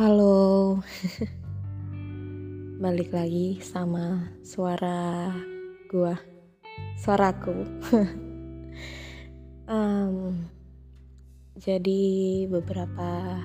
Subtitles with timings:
[0.00, 0.80] Halo,
[2.80, 5.28] balik lagi sama suara
[5.92, 6.16] gua,
[6.96, 7.68] suaraku.
[9.68, 10.40] um,
[11.60, 12.00] jadi
[12.48, 13.44] beberapa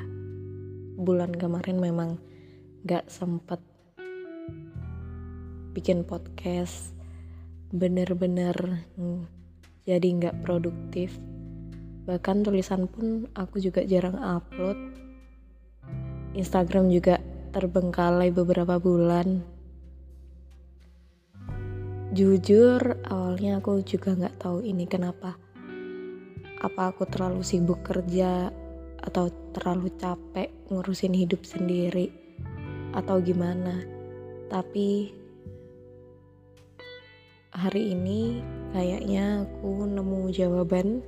[0.96, 2.24] bulan kemarin memang
[2.88, 3.60] gak sempet
[5.76, 6.96] bikin podcast,
[7.76, 8.56] bener-bener
[9.84, 11.20] jadi gak produktif.
[12.08, 15.04] Bahkan tulisan pun aku juga jarang upload
[16.36, 17.24] Instagram juga
[17.56, 19.40] terbengkalai beberapa bulan.
[22.12, 25.40] Jujur, awalnya aku juga nggak tahu ini kenapa.
[26.60, 28.52] Apa aku terlalu sibuk kerja
[29.00, 32.12] atau terlalu capek ngurusin hidup sendiri
[32.92, 33.84] atau gimana.
[34.52, 35.16] Tapi
[37.56, 38.44] hari ini
[38.76, 41.00] kayaknya aku nemu jawaban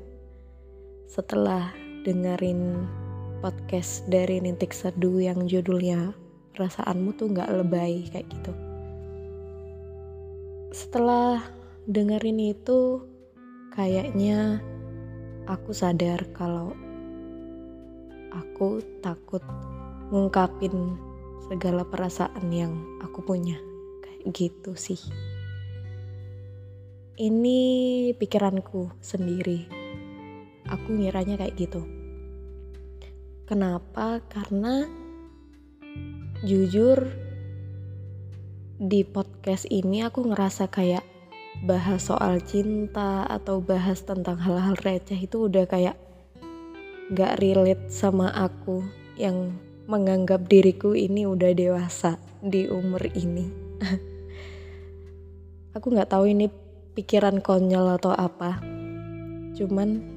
[1.12, 1.76] setelah
[2.08, 2.88] dengerin
[3.48, 6.12] podcast dari Nintik Seduh yang judulnya
[6.52, 8.52] perasaanmu tuh nggak lebay kayak gitu.
[10.76, 11.48] Setelah
[11.88, 13.08] dengerin itu
[13.72, 14.60] kayaknya
[15.48, 16.76] aku sadar kalau
[18.36, 19.40] aku takut
[20.12, 21.00] ngungkapin
[21.48, 23.56] segala perasaan yang aku punya
[24.04, 25.00] kayak gitu sih.
[27.16, 27.60] Ini
[28.20, 29.72] pikiranku sendiri.
[30.68, 31.97] Aku ngiranya kayak gitu
[33.48, 34.20] Kenapa?
[34.28, 34.84] Karena
[36.44, 37.00] jujur
[38.76, 41.08] di podcast ini aku ngerasa kayak
[41.64, 45.96] bahas soal cinta atau bahas tentang hal-hal receh itu udah kayak
[47.16, 48.84] gak relate sama aku
[49.16, 49.56] yang
[49.88, 53.48] menganggap diriku ini udah dewasa di umur ini.
[55.80, 56.52] aku nggak tahu ini
[57.00, 58.60] pikiran konyol atau apa.
[59.56, 60.17] Cuman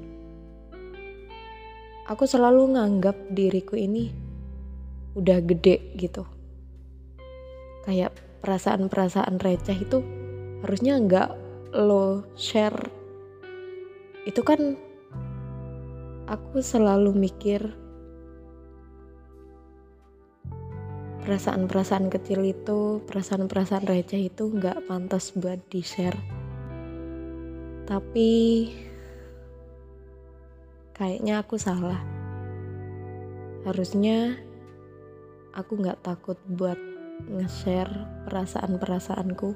[2.11, 4.11] aku selalu nganggap diriku ini
[5.15, 6.27] udah gede gitu.
[7.87, 8.11] Kayak
[8.43, 10.03] perasaan-perasaan receh itu
[10.59, 11.29] harusnya nggak
[11.79, 12.91] lo share.
[14.27, 14.75] Itu kan
[16.27, 17.63] aku selalu mikir
[21.23, 26.19] perasaan-perasaan kecil itu, perasaan-perasaan receh itu nggak pantas buat di share.
[27.87, 28.31] Tapi
[31.01, 31.97] kayaknya aku salah.
[33.65, 34.37] Harusnya
[35.49, 36.77] aku nggak takut buat
[37.25, 37.89] nge-share
[38.29, 39.49] perasaan-perasaanku,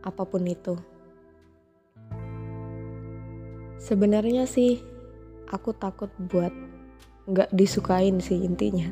[0.00, 0.80] apa pun itu.
[3.76, 4.80] Sebenarnya sih,
[5.52, 6.56] aku takut buat
[7.28, 8.88] nggak disukain sih intinya.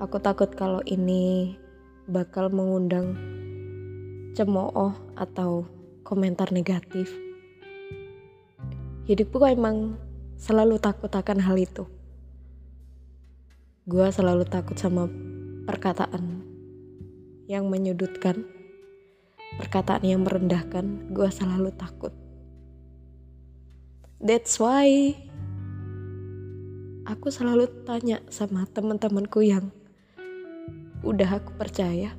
[0.00, 1.60] Aku takut kalau ini
[2.08, 3.20] bakal mengundang
[4.32, 5.68] cemooh atau
[6.08, 7.23] komentar negatif
[9.04, 10.00] hidupku emang
[10.40, 11.84] selalu takut akan hal itu.
[13.84, 15.04] Gue selalu takut sama
[15.68, 16.40] perkataan
[17.44, 18.48] yang menyudutkan,
[19.60, 21.12] perkataan yang merendahkan.
[21.12, 22.16] Gue selalu takut.
[24.24, 25.12] That's why
[27.04, 29.68] aku selalu tanya sama teman-temanku yang
[31.04, 32.16] udah aku percaya.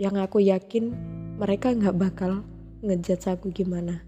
[0.00, 0.96] Yang aku yakin
[1.36, 2.53] mereka nggak bakal
[2.84, 4.04] ngejudge aku gimana?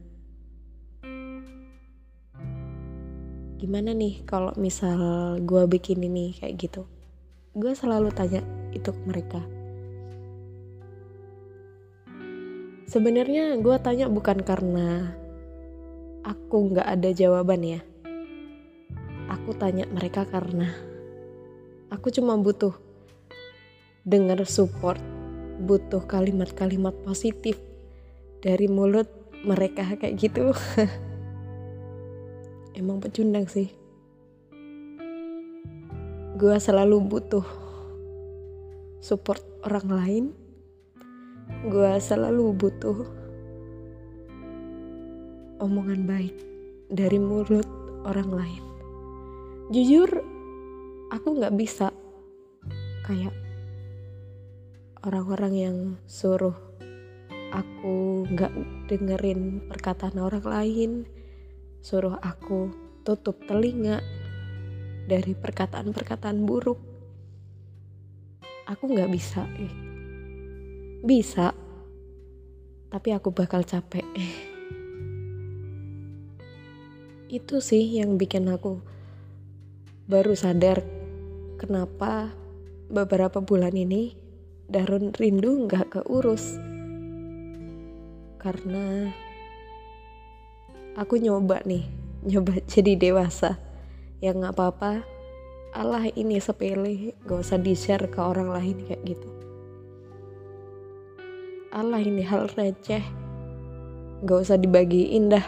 [3.57, 6.85] Gimana nih kalau misal gue bikin ini kayak gitu?
[7.57, 8.45] Gue selalu tanya
[8.77, 9.41] itu ke mereka.
[12.85, 15.17] Sebenarnya gue tanya bukan karena
[16.21, 17.81] aku nggak ada jawaban ya.
[19.33, 20.69] Aku tanya mereka karena
[21.89, 22.77] aku cuma butuh
[24.05, 25.01] dengar support
[25.65, 27.57] butuh kalimat-kalimat positif
[28.47, 29.11] dari mulut
[29.43, 30.55] mereka kayak gitu.
[32.79, 33.75] Emang pecundang sih.
[36.39, 37.43] Gue selalu butuh
[39.03, 40.25] support orang lain.
[41.67, 42.99] Gue selalu butuh
[45.59, 46.37] omongan baik
[46.87, 47.67] dari mulut
[48.07, 48.63] orang lain.
[49.75, 50.23] Jujur
[51.11, 51.91] aku nggak bisa
[53.03, 53.35] kayak
[55.03, 55.77] orang-orang yang
[56.07, 56.66] suruh
[57.53, 58.53] aku nggak
[58.91, 60.91] dengerin perkataan orang lain,
[61.83, 62.73] suruh aku
[63.07, 64.03] tutup telinga
[65.07, 66.79] dari perkataan-perkataan buruk.
[68.67, 69.71] Aku nggak bisa, eh.
[71.07, 71.55] bisa,
[72.91, 74.03] tapi aku bakal capek.
[77.39, 78.83] Itu sih yang bikin aku
[80.07, 80.87] baru sadar
[81.59, 82.31] kenapa
[82.87, 84.15] beberapa bulan ini
[84.67, 86.59] Darun rindu nggak keurus
[88.37, 89.13] karena
[90.97, 91.85] aku nyoba nih,
[92.31, 93.61] nyoba jadi dewasa,
[94.21, 95.17] ya nggak apa-apa.
[95.77, 97.13] Allah ini sepele.
[97.29, 99.29] Gak usah di share ke orang lain kayak gitu.
[101.69, 103.05] Allah ini hal receh.
[104.25, 105.45] Gak usah dibagiin dah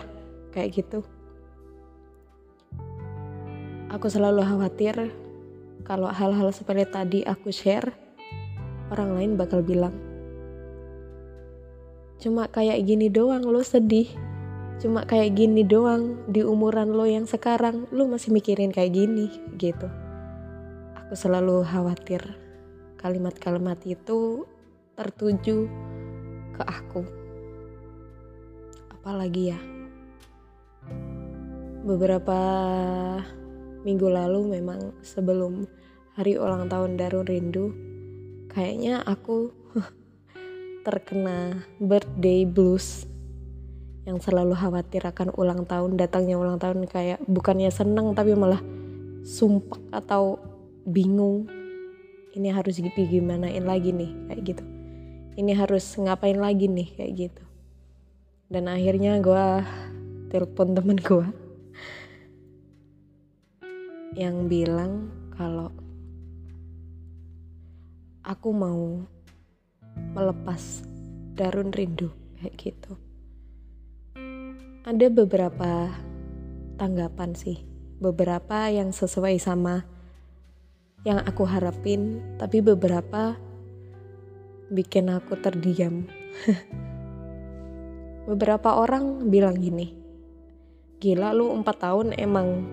[0.52, 1.00] kayak gitu.
[3.88, 5.17] Aku selalu khawatir
[5.88, 7.88] kalau hal-hal seperti tadi aku share
[8.93, 9.96] orang lain bakal bilang
[12.18, 14.10] cuma kayak gini doang lo sedih.
[14.78, 19.26] Cuma kayak gini doang di umuran lo yang sekarang lo masih mikirin kayak gini
[19.58, 19.90] gitu.
[20.94, 22.22] Aku selalu khawatir
[22.98, 24.46] kalimat-kalimat itu
[24.94, 25.66] tertuju
[26.54, 27.02] ke aku.
[28.94, 29.58] Apalagi ya
[31.86, 32.38] beberapa
[33.86, 35.64] minggu lalu memang sebelum
[36.18, 37.72] hari ulang tahun Darun Rindu
[38.50, 39.54] kayaknya aku
[40.88, 43.05] terkena birthday blues
[44.08, 48.64] yang selalu khawatir akan ulang tahun datangnya ulang tahun kayak bukannya seneng tapi malah
[49.20, 50.40] sumpah atau
[50.88, 51.44] bingung.
[52.32, 54.64] Ini harus gimanain lagi nih kayak gitu.
[55.37, 57.44] Ini harus ngapain lagi nih kayak gitu.
[58.49, 59.46] Dan akhirnya gue
[60.32, 61.29] telepon temen gue
[64.17, 65.69] yang bilang kalau
[68.25, 69.05] aku mau
[70.18, 70.82] melepas
[71.38, 72.10] darun rindu
[72.42, 72.98] kayak gitu.
[74.82, 75.94] Ada beberapa
[76.74, 77.62] tanggapan sih,
[78.02, 79.86] beberapa yang sesuai sama
[81.06, 83.38] yang aku harapin, tapi beberapa
[84.74, 86.10] bikin aku terdiam.
[88.28, 89.94] beberapa orang bilang gini,
[90.98, 92.66] gila lu 4 tahun emang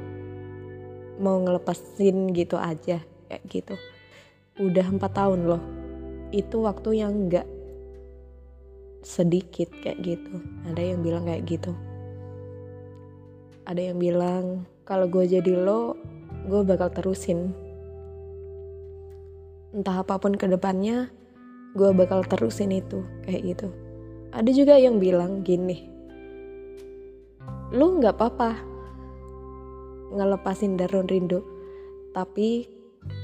[1.22, 3.00] mau ngelepasin gitu aja
[3.30, 3.76] kayak gitu
[4.60, 5.85] udah empat tahun loh
[6.32, 7.48] itu waktu yang nggak
[9.06, 10.42] sedikit kayak gitu.
[10.70, 11.72] Ada yang bilang kayak gitu.
[13.66, 15.98] Ada yang bilang kalau gue jadi lo
[16.46, 17.54] gue bakal terusin.
[19.76, 21.12] Entah apa pun ke depannya
[21.76, 23.68] gue bakal terusin itu kayak gitu.
[24.32, 25.96] Ada juga yang bilang gini
[27.74, 28.62] lu nggak apa-apa
[30.14, 31.42] ngelepasin Darun Rindu
[32.14, 32.70] tapi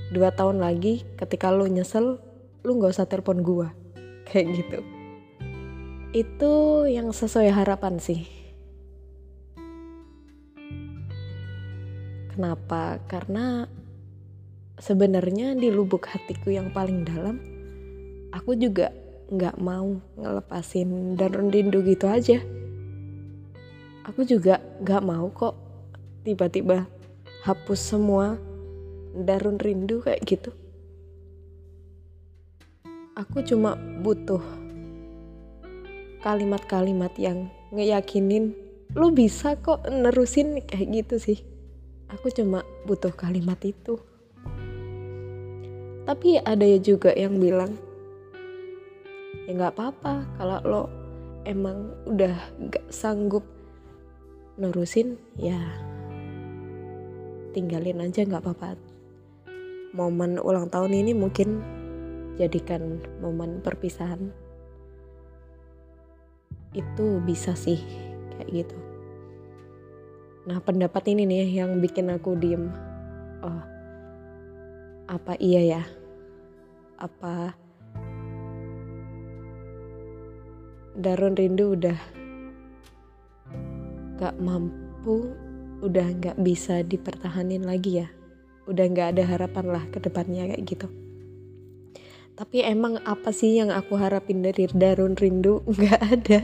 [0.10, 2.18] dua tahun lagi ketika lo nyesel
[2.62, 3.68] lo nggak usah telepon gua.
[4.30, 4.80] Kayak gitu.
[6.12, 6.54] Itu
[6.88, 8.28] yang sesuai harapan sih.
[12.32, 13.00] Kenapa?
[13.12, 13.68] Karena
[14.80, 17.38] sebenarnya di lubuk hatiku yang paling dalam
[18.32, 18.90] aku juga
[19.32, 22.40] nggak mau ngelepasin Darun Rindu gitu aja.
[24.08, 25.56] Aku juga nggak mau kok
[26.22, 26.86] tiba-tiba
[27.42, 28.38] hapus semua
[29.18, 30.54] darun rindu kayak gitu
[33.22, 34.42] aku cuma butuh
[36.26, 38.58] kalimat-kalimat yang ngeyakinin
[38.98, 41.40] lu bisa kok nerusin kayak gitu sih.
[42.12, 44.02] Aku cuma butuh kalimat itu.
[46.04, 47.78] Tapi ada ya juga yang bilang
[49.46, 50.84] ya nggak apa-apa kalau lo
[51.46, 52.36] emang udah
[52.68, 53.46] gak sanggup
[54.60, 55.58] nerusin ya
[57.54, 58.76] tinggalin aja nggak apa-apa.
[59.94, 61.81] Momen ulang tahun ini mungkin
[62.42, 64.34] jadikan momen perpisahan.
[66.74, 67.78] Itu bisa sih
[68.34, 68.78] kayak gitu.
[70.50, 72.74] Nah pendapat ini nih yang bikin aku diem.
[73.46, 73.62] Oh
[75.06, 75.84] apa iya ya?
[76.98, 77.54] Apa
[80.98, 82.00] Darun Rindu udah
[84.18, 85.34] gak mampu
[85.82, 88.08] udah nggak bisa dipertahanin lagi ya?
[88.70, 90.88] Udah nggak ada harapan lah ke depannya kayak gitu
[92.36, 95.64] tapi emang apa sih yang aku harapin dari Darun Rindu?
[95.72, 96.40] Nggak ada.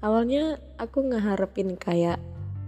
[0.00, 2.16] Awalnya aku ngeharapin kayak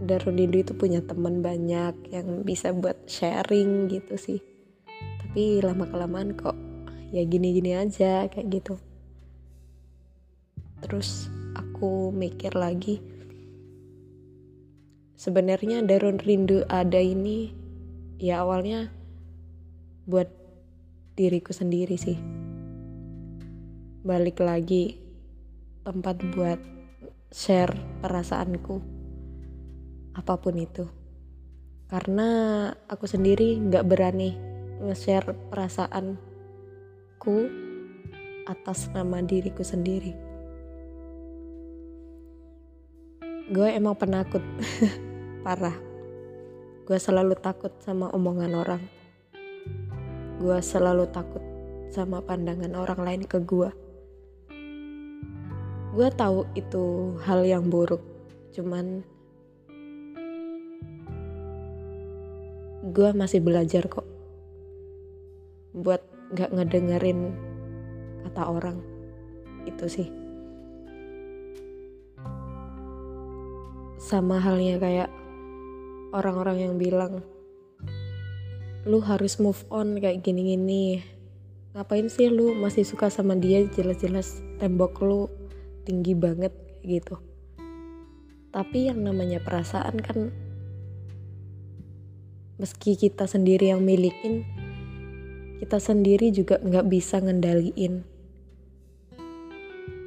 [0.03, 4.41] Darun Rindu itu punya teman banyak yang bisa buat sharing gitu sih.
[5.23, 6.59] Tapi lama kelamaan kok
[7.15, 8.75] ya gini-gini aja kayak gitu.
[10.83, 13.01] Terus aku mikir lagi
[15.23, 17.55] sebenarnya Darun Rindu ada ini
[18.19, 18.91] ya awalnya
[20.03, 20.42] buat
[21.23, 22.19] diriku sendiri sih.
[24.03, 24.99] Balik lagi
[25.87, 26.59] tempat buat
[27.31, 28.83] share perasaanku
[30.19, 30.91] apa pun itu.
[31.87, 34.35] Karena aku sendiri nggak berani
[34.83, 37.37] nge-share perasaanku
[38.51, 40.11] atas nama diriku sendiri.
[43.47, 44.43] Gue emang penakut.
[45.47, 45.79] Parah.
[46.83, 49.02] Gue selalu takut sama omongan orang
[50.43, 51.41] gue selalu takut
[51.95, 53.71] sama pandangan orang lain ke gue
[55.95, 58.03] gue tahu itu hal yang buruk
[58.51, 59.07] cuman
[62.91, 64.05] gue masih belajar kok
[65.73, 66.03] buat
[66.37, 67.33] gak ngedengerin
[68.25, 68.77] kata orang.
[69.69, 70.09] Itu sih.
[74.01, 75.11] Sama halnya kayak
[76.13, 77.25] orang-orang yang bilang
[78.83, 81.03] lu harus move on kayak gini-gini.
[81.73, 83.63] Ngapain sih lu masih suka sama dia?
[83.65, 85.21] Jelas-jelas tembok lu
[85.87, 87.19] tinggi banget gitu.
[88.53, 90.19] Tapi yang namanya perasaan kan
[92.61, 94.45] meski kita sendiri yang milikin
[95.63, 98.03] kita sendiri juga nggak bisa ngendaliin.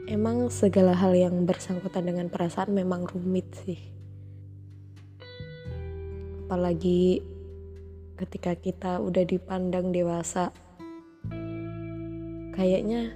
[0.04, 3.80] Emang segala hal yang bersangkutan dengan perasaan memang rumit sih.
[6.44, 7.24] Apalagi
[8.16, 10.56] ketika kita udah dipandang dewasa
[12.56, 13.12] kayaknya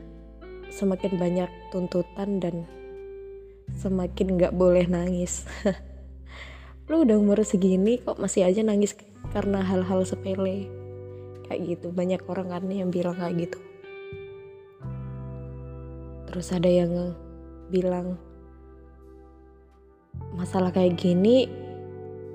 [0.67, 2.67] semakin banyak tuntutan dan
[3.79, 5.47] semakin nggak boleh nangis.
[6.91, 8.97] Lu udah umur segini kok masih aja nangis
[9.31, 10.67] karena hal-hal sepele?
[11.47, 13.59] Kayak gitu banyak orang kan yang bilang kayak gitu.
[16.29, 17.15] Terus ada yang
[17.71, 18.19] bilang
[20.35, 21.49] masalah kayak gini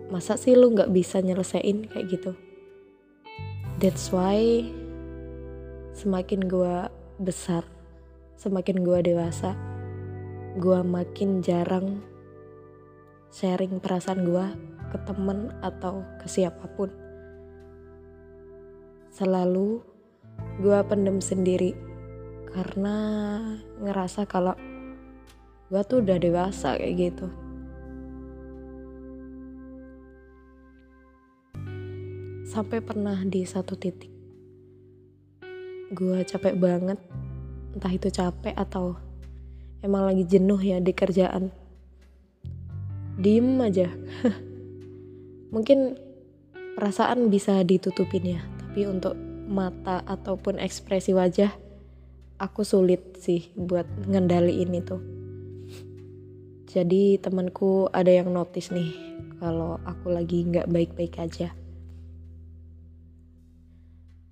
[0.09, 1.87] masa sih lu nggak bisa nyelesain?
[1.91, 2.33] Kayak gitu
[3.85, 4.65] that's why
[5.93, 6.89] semakin gue
[7.21, 7.69] besar
[8.41, 9.53] semakin gue dewasa
[10.57, 12.01] gue makin jarang
[13.29, 14.47] sharing perasaan gue
[14.89, 16.89] ke temen atau ke siapa pun.
[19.13, 19.85] Selalu
[20.65, 21.77] gue pendem sendiri
[22.57, 22.97] karena
[23.85, 24.57] ngerasa kalau
[25.69, 27.29] gue tuh udah dewasa kayak gitu
[32.55, 34.15] sampai pernah di satu titik.
[35.91, 37.03] Gue capek banget
[37.75, 38.95] entah itu capek atau
[39.83, 41.51] emang lagi jenuh ya di kerjaan.
[43.19, 43.91] Diem aja.
[45.55, 45.99] Mungkin
[46.75, 49.15] perasaan bisa ditutupin ya tapi untuk
[49.47, 51.55] mata ataupun ekspresi wajah
[52.43, 54.99] aku sulit sih buat ngendaliin itu
[56.67, 58.91] jadi temanku ada yang notice nih
[59.39, 61.55] kalau aku lagi nggak baik-baik aja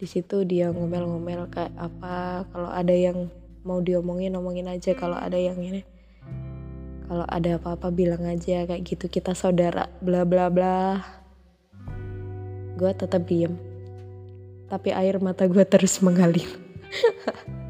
[0.02, 3.30] di situ dia ngomel-ngomel kayak apa kalau ada yang
[3.62, 5.86] mau diomongin omongin aja kalau ada yang ini
[7.06, 10.98] kalau ada apa-apa bilang aja kayak gitu kita saudara bla bla bla
[12.74, 13.54] gue tetap diem
[14.66, 16.50] tapi air mata gue terus mengalir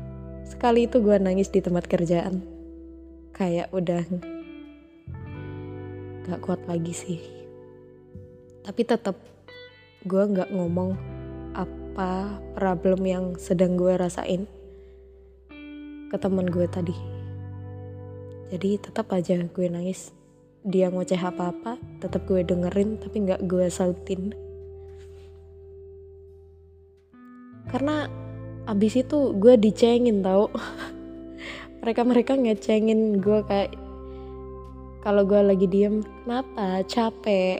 [0.63, 2.39] Sekali itu gue nangis di tempat kerjaan.
[3.35, 4.07] Kayak udah
[6.23, 7.19] gak kuat lagi sih.
[8.63, 9.19] Tapi tetap
[10.07, 10.95] gue gak ngomong
[11.93, 14.49] apa problem yang sedang gue rasain
[16.09, 16.97] ke teman gue tadi.
[18.49, 20.09] Jadi tetap aja gue nangis.
[20.65, 24.33] Dia ngoceh apa-apa, tetap gue dengerin tapi gak gue sautin.
[27.69, 28.09] Karena
[28.65, 30.49] abis itu gue dicengin tau
[31.85, 33.77] mereka mereka ngecengin gue kayak
[35.05, 37.59] kalau gue lagi diem kenapa capek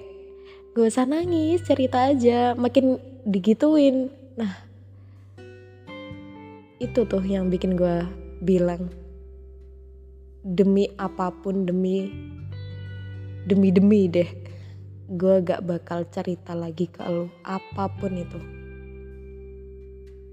[0.79, 4.55] gue usah nangis cerita aja makin digituin nah.
[6.83, 8.03] Itu tuh yang bikin gue
[8.43, 8.91] bilang
[10.43, 12.11] demi apa pun demi
[13.47, 14.27] demi demi deh
[15.13, 18.41] gue gak bakal cerita lagi ke lo apa pun itu.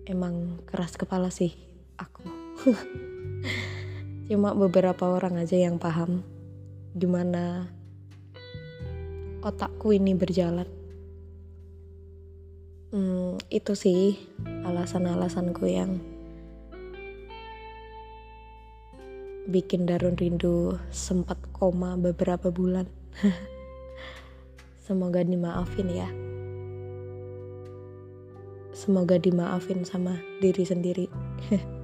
[0.10, 1.54] Emang keras kepala sih
[2.02, 2.26] aku.
[4.30, 6.26] Cuma beberapa orang aja yang paham
[6.98, 7.70] gimana
[9.46, 10.79] otakku ini berjalan
[12.94, 15.98] hmm, itu sih alasan-alasanku yang
[19.50, 22.86] bikin Darun Rindu sempat koma beberapa bulan.
[24.86, 26.10] Semoga dimaafin ya.
[28.74, 31.06] Semoga dimaafin sama diri sendiri